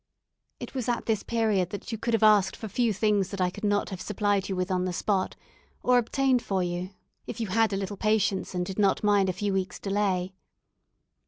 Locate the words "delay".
9.79-10.33